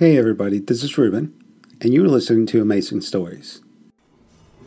[0.00, 1.30] Hey everybody, this is Ruben,
[1.82, 3.60] and you're listening to Amazing Stories.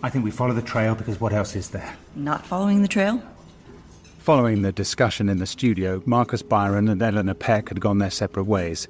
[0.04, 1.96] I think we follow the trail because what else is there?
[2.14, 3.20] Not following the trail?
[4.20, 8.44] Following the discussion in the studio, Marcus Byron and Eleanor Peck had gone their separate
[8.44, 8.88] ways.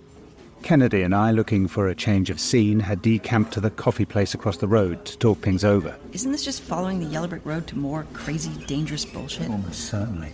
[0.64, 4.34] Kennedy and I, looking for a change of scene, had decamped to the coffee place
[4.34, 5.96] across the road to talk things over.
[6.12, 9.50] Isn't this just following the Yellow Brick Road to more crazy, dangerous bullshit?
[9.50, 10.34] Almost certainly.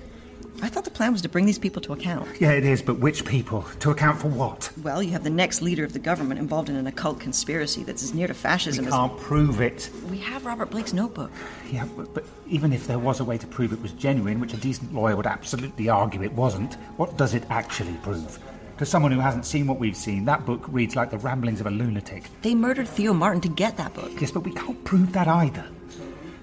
[0.62, 2.28] I thought the plan was to bring these people to account.
[2.40, 3.64] Yeah, it is, but which people?
[3.80, 4.72] To account for what?
[4.84, 8.04] Well, you have the next leader of the government involved in an occult conspiracy that's
[8.04, 8.94] as near to fascism We as.
[8.94, 9.90] can't prove it.
[10.10, 11.32] We have Robert Blake's notebook.
[11.72, 14.54] Yeah, but, but even if there was a way to prove it was genuine, which
[14.54, 18.40] a decent lawyer would absolutely argue it wasn't, what does it actually prove?
[18.80, 21.68] To someone who hasn't seen what we've seen, that book reads like the ramblings of
[21.68, 22.30] a lunatic.
[22.42, 24.12] They murdered Theo Martin to get that book.
[24.20, 25.66] Yes, but we can't prove that either.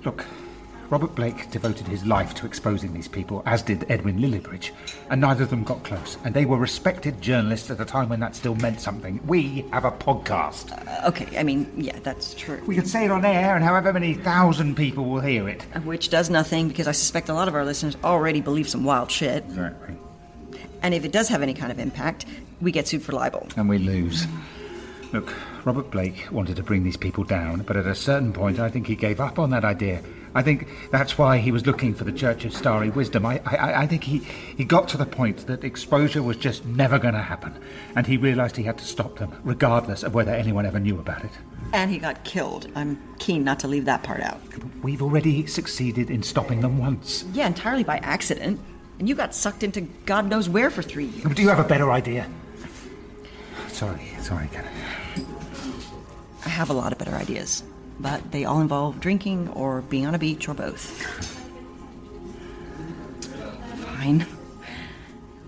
[0.05, 0.25] Look,
[0.89, 4.71] Robert Blake devoted his life to exposing these people, as did Edwin Lillibridge,
[5.11, 6.17] and neither of them got close.
[6.25, 9.21] And they were respected journalists at a time when that still meant something.
[9.27, 10.73] We have a podcast.
[10.87, 12.63] Uh, okay, I mean, yeah, that's true.
[12.67, 15.63] We can say it on air, and however many thousand people will hear it.
[15.85, 19.11] Which does nothing because I suspect a lot of our listeners already believe some wild
[19.11, 19.45] shit.
[19.45, 19.97] Exactly.
[20.83, 22.27] And if it does have any kind of impact,
[22.61, 23.49] we get sued for libel.
[23.57, 24.27] And we lose.
[25.13, 25.33] Look,
[25.65, 28.87] Robert Blake wanted to bring these people down, but at a certain point, I think
[28.87, 30.03] he gave up on that idea.
[30.35, 33.25] I think that's why he was looking for the Church of Starry Wisdom.
[33.25, 36.99] I, I, I think he, he got to the point that exposure was just never
[36.99, 37.59] going to happen,
[37.95, 41.25] and he realised he had to stop them, regardless of whether anyone ever knew about
[41.25, 41.31] it.
[41.73, 42.71] And he got killed.
[42.75, 44.41] I'm keen not to leave that part out.
[44.83, 47.25] We've already succeeded in stopping them once.
[47.33, 48.61] Yeah, entirely by accident.
[48.99, 51.35] And you got sucked into God knows where for three years.
[51.35, 52.29] Do you have a better idea?
[53.69, 54.75] Sorry, sorry, Kennedy.
[56.45, 57.63] I have a lot of better ideas,
[58.01, 60.81] but they all involve drinking or being on a beach or both.
[63.99, 64.27] Fine.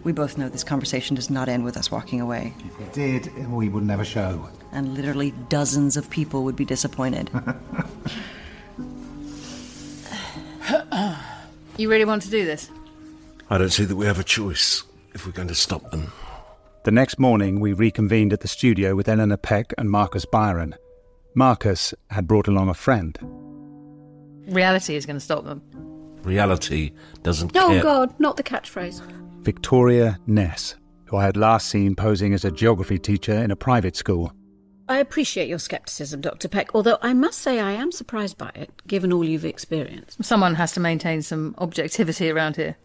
[0.05, 3.49] We both know this conversation does not end with us walking away, If it did,
[3.51, 4.49] we would never show.
[4.73, 7.31] and literally dozens of people would be disappointed.
[11.77, 12.71] You really want to do this?
[13.51, 14.83] I don't see that we have a choice
[15.15, 16.13] if we're going to stop them.
[16.85, 20.75] The next morning, we reconvened at the studio with Eleanor Peck and Marcus Byron.
[21.39, 23.17] Marcus had brought along a friend.
[24.53, 25.63] Reality is going to stop them.
[26.25, 26.91] Reality
[27.23, 27.81] doesn't Oh, care.
[27.83, 29.01] God, not the catchphrase.
[29.45, 33.95] Victoria Ness, who I had last seen posing as a geography teacher in a private
[33.95, 34.33] school.
[34.89, 36.49] I appreciate your scepticism, Dr.
[36.49, 40.25] Peck, although I must say I am surprised by it, given all you've experienced.
[40.25, 42.77] Someone has to maintain some objectivity around here.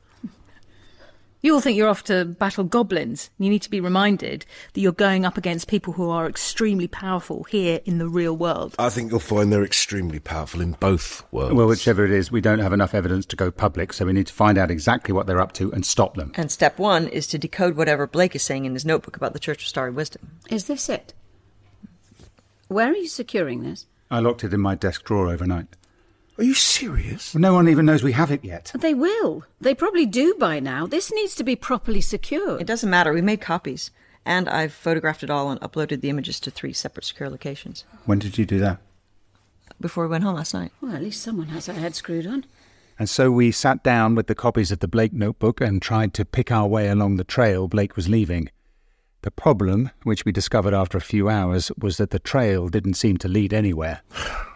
[1.44, 3.30] You all think you're off to battle goblins.
[3.38, 7.44] You need to be reminded that you're going up against people who are extremely powerful
[7.44, 8.74] here in the real world.
[8.80, 11.54] I think you'll find they're extremely powerful in both worlds.
[11.54, 14.28] Well, whichever it is, we don't have enough evidence to go public, so we need
[14.28, 16.32] to find out exactly what they're up to and stop them.
[16.36, 19.40] and step one is to decode whatever Blake is saying in his notebook about the
[19.40, 20.40] Church of Starry Wisdom.
[20.50, 21.14] Is this it?
[22.70, 23.86] Where are you securing this?
[24.10, 25.68] I locked it in my desk drawer overnight.
[26.38, 27.36] Are you serious?
[27.36, 28.72] No one even knows we have it yet.
[28.74, 29.46] They will.
[29.62, 30.88] They probably do by now.
[30.88, 32.62] This needs to be properly secured.
[32.62, 33.92] It doesn't matter, we made copies.
[34.26, 37.86] And I've photographed it all and uploaded the images to three separate secure locations.
[38.06, 38.80] When did you do that?
[39.80, 40.72] Before we went home last night.
[40.82, 42.46] Well, at least someone has their head screwed on.
[42.98, 46.26] And so we sat down with the copies of the Blake notebook and tried to
[46.26, 48.50] pick our way along the trail Blake was leaving.
[49.22, 53.18] The problem, which we discovered after a few hours, was that the trail didn't seem
[53.18, 54.02] to lead anywhere.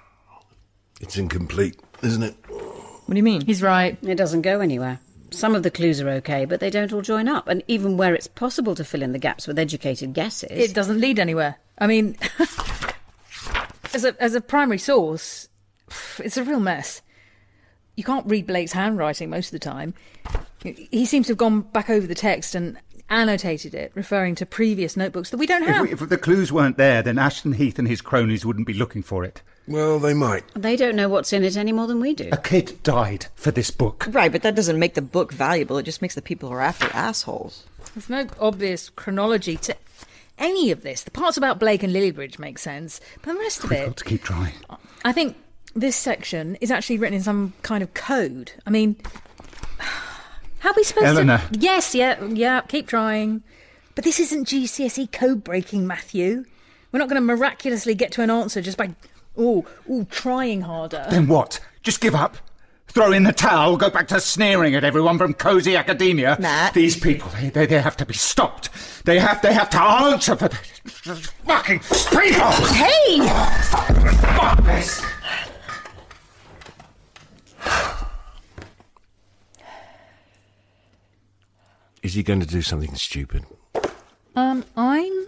[1.02, 2.36] It's incomplete, isn't it?
[2.50, 3.42] What do you mean?
[3.42, 3.98] He's right.
[4.04, 5.00] It doesn't go anywhere.
[5.32, 7.48] Some of the clues are okay, but they don't all join up.
[7.48, 10.50] And even where it's possible to fill in the gaps with educated guesses.
[10.52, 11.58] It doesn't lead anywhere.
[11.80, 12.16] I mean,
[13.94, 15.50] as a as a primary source,
[16.20, 17.02] it's a real mess.
[17.96, 19.94] You can't read Blake's handwriting most of the time.
[20.64, 22.78] He seems to have gone back over the text and
[23.10, 25.82] annotated it, referring to previous notebooks that we don't If, have.
[25.84, 29.02] we, if the clues weren't there, then Ashton Heath and his cronies wouldn't be looking
[29.02, 29.42] for it.
[29.68, 30.44] Well, they might.
[30.54, 32.30] They don't know what's in it any more than we do.
[32.32, 34.08] A kid died for this book.
[34.10, 35.78] Right, but that doesn't make the book valuable.
[35.78, 37.66] It just makes the people who are after assholes.
[37.94, 39.76] There's no obvious chronology to
[40.38, 41.04] any of this.
[41.04, 43.98] The parts about Blake and Lillibridge make sense, but the rest of We've it, got
[43.98, 44.54] to keep trying.
[45.04, 45.36] I think
[45.76, 48.52] this section is actually written in some kind of code.
[48.66, 48.96] I mean,
[50.60, 51.40] how are we supposed Eleanor.
[51.52, 51.60] to?
[51.60, 52.62] Yes, yeah, yeah.
[52.62, 53.44] Keep trying,
[53.96, 56.46] but this isn't GCSE E code breaking, Matthew.
[56.92, 58.96] We're not going to miraculously get to an answer just by
[59.38, 61.06] oh, oh, trying harder.
[61.10, 61.60] Then what?
[61.84, 62.38] Just give up?
[62.88, 66.38] Throw in the towel, go back to sneering at everyone from cozy academia.
[66.40, 66.74] Matt.
[66.74, 68.70] These people, they, they, they have to be stopped.
[69.06, 70.56] They have they have to answer for the
[71.46, 72.52] fucking people.
[72.74, 73.20] Hey!
[74.36, 75.06] Fuck this.
[82.02, 83.46] Is he going to do something stupid?
[84.36, 85.28] Um, I'm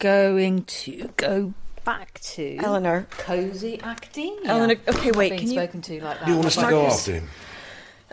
[0.00, 3.06] going to go back to Eleanor.
[3.10, 4.38] cozy acting.
[4.44, 6.26] Eleanor, okay, wait, Being can you- spoken to like that.
[6.26, 6.98] Do you want us to go Marcus.
[7.00, 7.28] after him?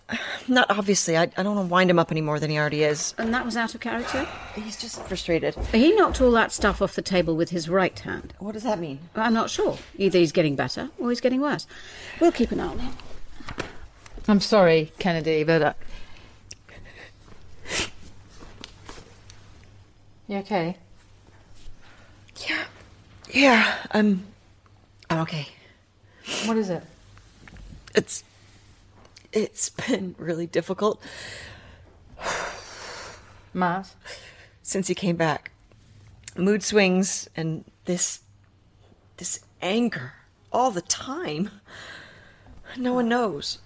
[0.48, 1.18] Not obviously.
[1.18, 3.14] I, I don't want to wind him up any more than he already is.
[3.18, 4.28] And that was out of character?
[4.56, 5.56] He's just frustrated.
[5.72, 8.34] He knocked all that stuff off the table with his right hand.
[8.40, 9.00] What does that mean?
[9.16, 9.78] I'm not sure.
[9.98, 11.68] Either he's getting better or he's getting worse.
[12.20, 12.94] We'll keep an eye on him.
[14.28, 15.74] I'm sorry, Kennedy, but uh...
[20.28, 20.78] you okay?
[23.30, 23.76] Yeah.
[23.92, 24.26] I'm.
[25.10, 25.48] I'm okay.
[26.46, 26.84] What is it?
[27.96, 28.24] It's.
[29.32, 31.02] It's been really difficult
[33.54, 33.94] Matt?
[34.64, 35.52] since he came back.
[36.36, 38.22] Mood swings and this.
[39.18, 40.14] this anger
[40.52, 41.50] all the time.
[42.78, 43.60] No one knows.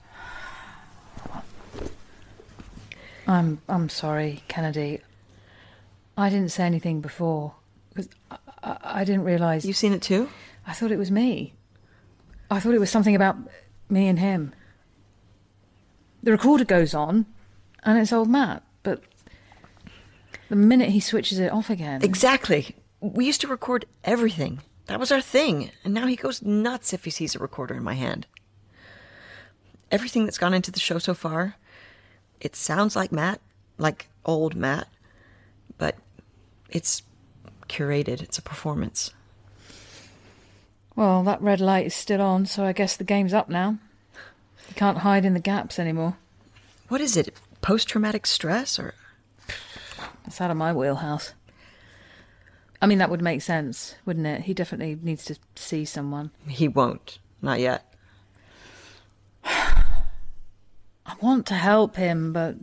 [3.27, 4.99] I'm I'm sorry, Kennedy.
[6.17, 7.53] I didn't say anything before
[7.89, 9.65] because I, I, I didn't realise.
[9.65, 10.29] You've seen it too?
[10.65, 11.53] I thought it was me.
[12.49, 13.37] I thought it was something about
[13.89, 14.53] me and him.
[16.21, 17.25] The recorder goes on,
[17.83, 19.01] and it's old Matt, but
[20.49, 22.75] the minute he switches it off again, Exactly.
[23.01, 24.61] We used to record everything.
[24.85, 25.71] That was our thing.
[25.83, 28.27] And now he goes nuts if he sees a recorder in my hand.
[29.91, 31.55] Everything that's gone into the show so far,
[32.39, 33.41] it sounds like Matt,
[33.77, 34.87] like old Matt,
[35.77, 35.95] but
[36.69, 37.01] it's
[37.73, 38.21] curated.
[38.21, 39.11] It's a performance.
[40.95, 43.77] well, that red light is still on, so I guess the game's up now.
[44.69, 46.17] You can't hide in the gaps anymore.
[46.87, 47.35] What is it?
[47.61, 48.93] Post traumatic stress or
[50.25, 51.33] It's out of my wheelhouse.
[52.81, 54.41] I mean, that would make sense, wouldn't it?
[54.41, 56.31] He definitely needs to see someone.
[56.47, 57.17] he won't?
[57.41, 57.93] Not yet.
[59.45, 62.55] I want to help him, but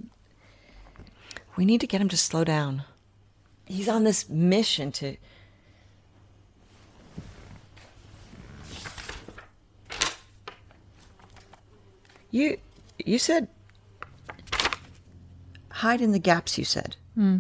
[1.56, 2.84] We need to get him to slow down.
[3.70, 5.16] He's on this mission to.
[12.32, 12.56] You,
[12.98, 13.46] you said.
[15.70, 16.96] Hide in the gaps, you said.
[17.14, 17.38] Hmm.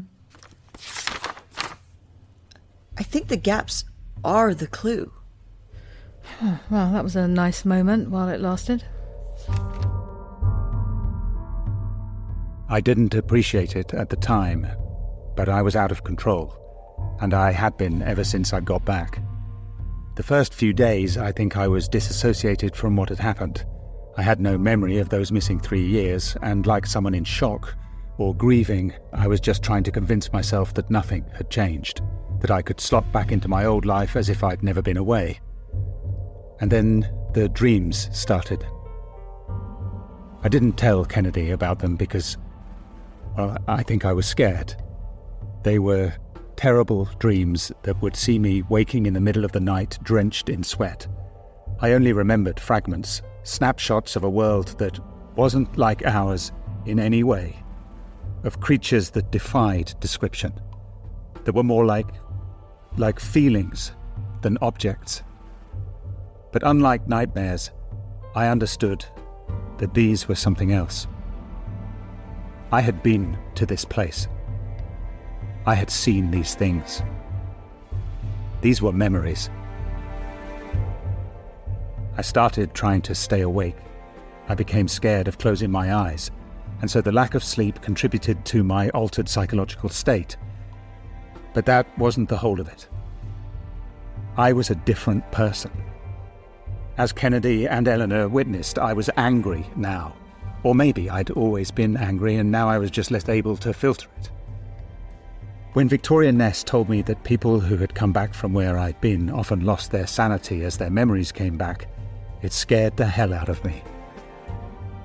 [2.96, 3.84] I think the gaps
[4.22, 5.12] are the clue.
[6.70, 8.84] well, that was a nice moment while it lasted.
[12.68, 14.68] I didn't appreciate it at the time,
[15.36, 16.56] but I was out of control,
[17.20, 19.22] and I had been ever since I got back.
[20.16, 23.64] The first few days, I think I was disassociated from what had happened.
[24.16, 27.74] I had no memory of those missing three years, and like someone in shock
[28.18, 32.02] or grieving, I was just trying to convince myself that nothing had changed,
[32.40, 35.40] that I could slot back into my old life as if I'd never been away.
[36.60, 38.66] And then the dreams started.
[40.42, 42.36] I didn't tell Kennedy about them because
[43.36, 44.74] well, I think I was scared.
[45.62, 46.12] They were
[46.56, 50.62] terrible dreams that would see me waking in the middle of the night drenched in
[50.62, 51.06] sweat.
[51.80, 54.98] I only remembered fragments, snapshots of a world that
[55.36, 56.52] wasn't like ours
[56.86, 57.62] in any way,
[58.44, 60.52] of creatures that defied description,
[61.44, 62.08] that were more like
[62.96, 63.92] like feelings
[64.42, 65.22] than objects.
[66.52, 67.70] But unlike nightmares,
[68.34, 69.04] I understood
[69.78, 71.06] that these were something else.
[72.72, 74.28] I had been to this place.
[75.66, 77.02] I had seen these things.
[78.62, 79.50] These were memories.
[82.16, 83.76] I started trying to stay awake.
[84.48, 86.30] I became scared of closing my eyes,
[86.80, 90.36] and so the lack of sleep contributed to my altered psychological state.
[91.52, 92.88] But that wasn't the whole of it.
[94.36, 95.70] I was a different person.
[96.96, 100.14] As Kennedy and Eleanor witnessed, I was angry now.
[100.62, 104.08] Or maybe I'd always been angry and now I was just less able to filter
[104.18, 104.30] it.
[105.72, 109.30] When Victoria Ness told me that people who had come back from where I'd been
[109.30, 111.86] often lost their sanity as their memories came back,
[112.42, 113.80] it scared the hell out of me.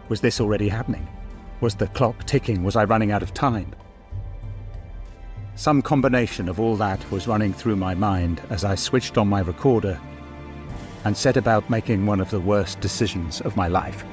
[0.09, 1.07] Was this already happening?
[1.61, 2.63] Was the clock ticking?
[2.63, 3.75] Was I running out of time?
[5.53, 9.41] Some combination of all that was running through my mind as I switched on my
[9.41, 10.01] recorder
[11.03, 14.03] and set about making one of the worst decisions of my life.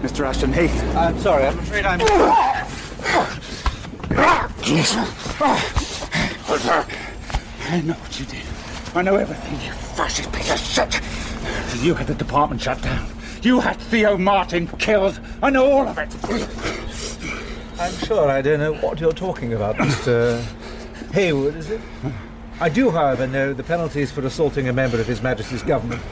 [0.00, 0.24] Mr.
[0.24, 0.96] Ashton Heath.
[0.96, 2.00] I'm sorry, I'm afraid I'm.
[7.62, 8.42] I know what you did.
[8.94, 11.00] I know everything, you fascist piece of shit.
[11.82, 13.08] You had the department shut down.
[13.42, 15.20] You had Theo Martin killed.
[15.42, 16.08] I know all of it.
[17.78, 20.42] I'm sure I don't know what you're talking about, Mr.
[21.12, 21.80] Haywood, is it?
[22.60, 26.02] I do, however, know the penalties for assaulting a member of His Majesty's government.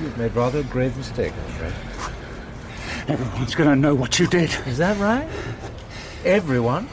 [0.00, 1.91] You've made rather a grave mistake, I'm afraid.
[3.08, 4.50] Everyone's going to know what you did.
[4.66, 5.28] Is that right?
[6.24, 6.88] Everyone?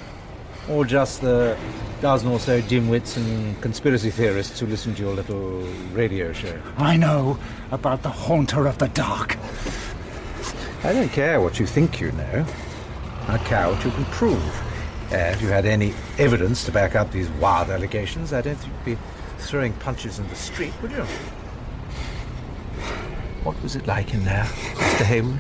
[0.68, 1.58] Or just the
[2.01, 5.62] dozen or so dimwits and conspiracy theorists who listen to your little
[5.94, 6.60] radio show?
[6.78, 7.38] I know
[7.72, 9.38] about the Haunter of the Dark.
[10.84, 12.46] I don't care what you think you know.
[13.28, 14.44] I care what you can prove.
[15.12, 18.74] Uh, if you had any evidence to back up these wild allegations, I don't think
[18.86, 19.01] you'd be
[19.39, 21.04] throwing punches in the street, would you?
[23.44, 25.06] What was it like in there, Mr.
[25.06, 25.39] Hayward?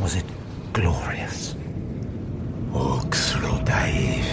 [0.00, 0.24] Was it
[0.72, 1.54] glorious?
[2.72, 4.24] Oxro Dave.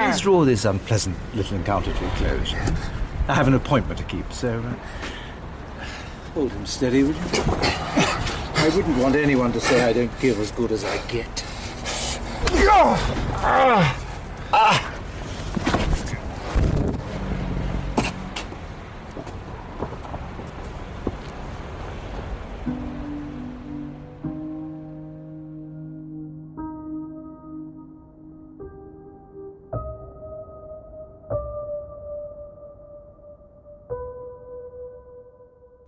[0.00, 2.54] Let's draw this unpleasant little encounter to a close.
[3.28, 5.84] I have an appointment to keep, so uh,
[6.32, 7.22] hold him steady, would you?
[7.46, 11.44] I wouldn't want anyone to say I don't give as good as I get.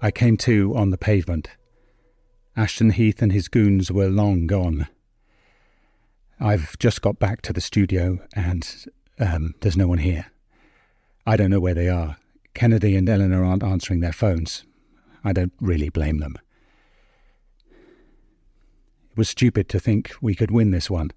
[0.07, 1.49] I came to on the pavement.
[2.57, 4.87] Ashton Heath and his goons were long gone.
[6.39, 8.87] I've just got back to the studio and
[9.19, 10.27] um, there's no one here.
[11.27, 12.19] I don't know where they are.
[12.55, 14.63] Kennedy and Eleanor aren't answering their phones.
[15.25, 16.39] I don't really blame them.
[19.11, 21.11] It was stupid to think we could win this one.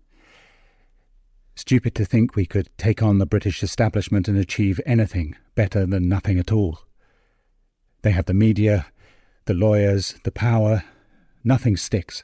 [1.55, 6.10] Stupid to think we could take on the British establishment and achieve anything better than
[6.10, 6.88] nothing at all.
[8.01, 8.88] They have the media,
[9.46, 10.84] the lawyers, the power.
[11.44, 12.24] Nothing sticks.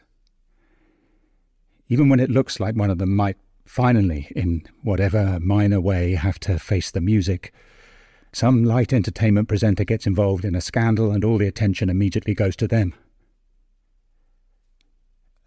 [1.90, 6.40] Even when it looks like one of them might finally, in whatever minor way, have
[6.40, 7.54] to face the music,
[8.32, 12.56] some light entertainment presenter gets involved in a scandal and all the attention immediately goes
[12.58, 12.94] to them.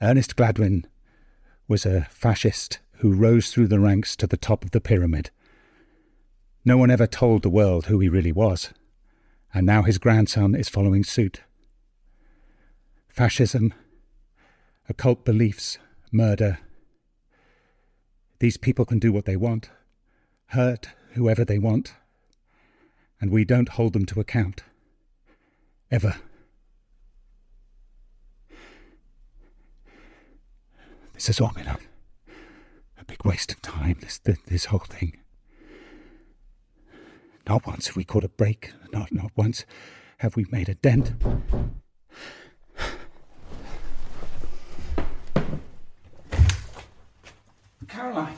[0.01, 0.85] Ernest Gladwin
[1.67, 5.31] was a fascist who rose through the ranks to the top of the pyramid.
[6.65, 8.73] No one ever told the world who he really was
[9.52, 11.43] and now his grandson is following suit.
[13.09, 13.73] Fascism,
[14.88, 15.78] occult beliefs,
[16.12, 16.59] murder.
[18.38, 19.71] These people can do what they want,
[20.49, 21.95] hurt whoever they want,
[23.21, 24.62] and we don't hold them to account.
[25.90, 26.17] Ever.
[31.14, 31.78] This has all been a,
[33.00, 35.19] a big waste of time, this, this whole thing.
[37.49, 38.73] Not once have we caught a break.
[38.93, 39.64] Not, not once
[40.19, 41.14] have we made a dent.
[47.88, 48.37] Caroline.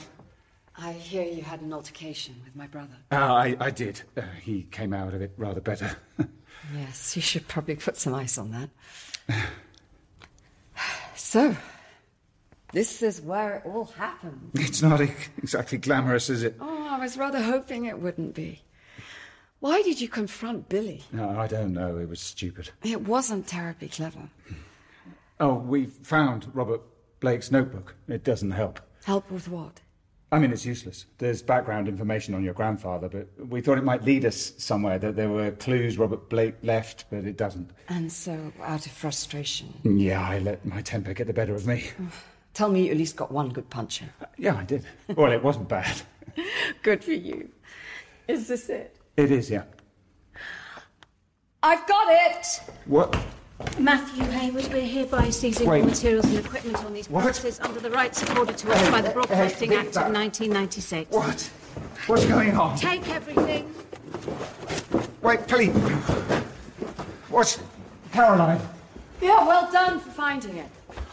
[0.76, 2.94] I hear you had an altercation with my brother.
[3.10, 4.02] Uh, I, I did.
[4.16, 5.96] Uh, he came out of it rather better.
[6.74, 8.68] Yes, you should probably put some ice on that.
[11.16, 11.56] so,
[12.72, 14.50] this is where it all happened.
[14.54, 16.56] it's not e- exactly glamorous, is it?
[16.60, 18.60] Oh, I was rather hoping it wouldn't be.
[19.60, 21.04] Why did you confront Billy?
[21.12, 21.98] No, I don't know.
[21.98, 22.70] It was stupid.
[22.82, 24.28] It wasn't terribly clever.
[25.38, 26.80] Oh, we found Robert
[27.20, 27.94] Blake's notebook.
[28.08, 28.80] It doesn't help.
[29.04, 29.80] Help with what?
[30.32, 31.06] I mean, it's useless.
[31.18, 35.16] There's background information on your grandfather, but we thought it might lead us somewhere, that
[35.16, 37.70] there were clues Robert Blake left, but it doesn't.
[37.88, 39.74] And so, out of frustration.
[39.82, 41.90] Yeah, I let my temper get the better of me.
[42.54, 44.10] Tell me you at least got one good punch in.
[44.38, 44.86] Yeah, I did.
[45.08, 46.00] Well, it wasn't bad.
[46.82, 47.48] Good for you.
[48.28, 48.96] Is this it?
[49.20, 49.64] It is, yeah.
[51.62, 52.62] I've got it!
[52.86, 53.14] What?
[53.78, 58.22] Matthew Hayward, we're hereby seizing all materials and equipment on these premises under the rights
[58.22, 61.10] afforded to us by the Broadcasting hey, Act of 1996.
[61.10, 61.50] What?
[62.06, 62.78] What's going on?
[62.78, 63.74] Take everything.
[65.20, 65.74] Wait, please.
[67.28, 67.62] What's.
[68.12, 68.60] Caroline?
[69.20, 70.70] Yeah, well done for finding it.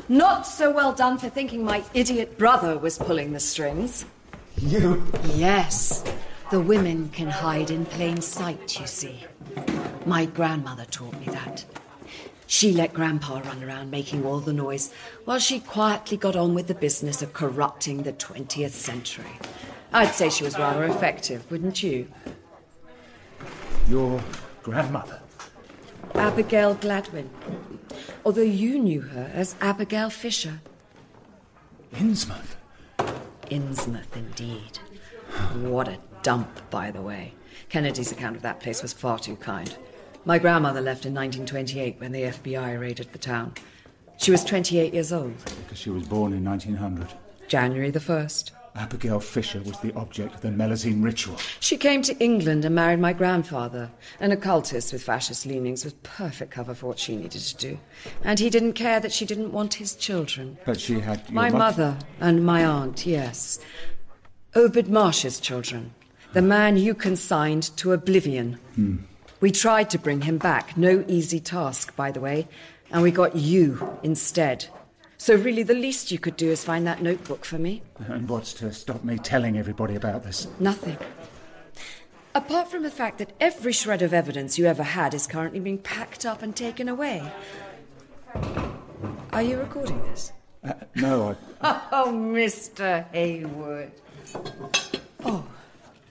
[0.07, 4.05] Not so well done for thinking my idiot brother was pulling the strings.
[4.55, 5.03] You.
[5.35, 6.05] Yes,
[6.49, 9.25] the women can hide in plain sight, you see.
[10.05, 11.65] My grandmother taught me that.
[12.45, 14.93] She let Grandpa run around making all the noise
[15.25, 19.37] while she quietly got on with the business of corrupting the 20th century.
[19.91, 22.07] I'd say she was rather effective, wouldn't you?
[23.89, 24.21] Your
[24.63, 25.19] grandmother.
[26.15, 27.29] Abigail Gladwin.
[28.25, 30.61] Although you knew her as Abigail Fisher.
[31.93, 32.55] Innsmouth.
[33.49, 34.79] Innsmouth, indeed.
[35.55, 35.97] What a
[36.27, 37.33] dump, by the way.
[37.69, 39.77] Kennedy's account of that place was far too kind.
[40.25, 43.53] My grandmother left in 1928 when the FBI raided the town.
[44.17, 45.37] She was 28 years old.
[45.63, 47.07] Because she was born in 1900.
[47.47, 48.51] January the 1st.
[48.75, 51.37] Abigail Fisher was the object of the Melusine ritual.
[51.61, 53.89] She came to England and married my grandfather.
[54.19, 57.79] An occultist with fascist leanings was perfect cover for what she needed to do.
[58.25, 60.57] And he didn't care that she didn't want his children.
[60.65, 63.59] But she had My mo- mother and my aunt, yes.
[64.55, 65.93] Obed Marsh's children.
[66.33, 68.53] The man you consigned to oblivion.
[68.75, 68.97] Hmm.
[69.39, 70.77] We tried to bring him back.
[70.77, 72.47] No easy task, by the way.
[72.91, 74.65] And we got you instead.
[75.17, 77.81] So, really, the least you could do is find that notebook for me.
[77.97, 80.47] And what's to stop me telling everybody about this?
[80.59, 80.97] Nothing.
[82.35, 85.79] Apart from the fact that every shred of evidence you ever had is currently being
[85.79, 87.31] packed up and taken away.
[89.33, 90.33] Are you recording this?
[90.63, 91.81] Uh, no, I.
[91.91, 93.11] Oh, Mr.
[93.11, 93.91] Haywood.